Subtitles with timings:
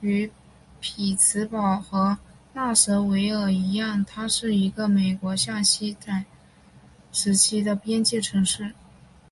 [0.00, 0.32] 与
[0.80, 2.16] 匹兹堡和
[2.54, 6.24] 纳什维尔一样它是一个美国向西扩展
[7.12, 8.72] 时期的边界城市。